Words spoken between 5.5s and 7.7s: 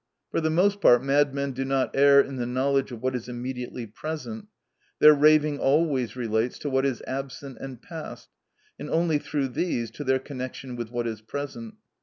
always relates to what is absent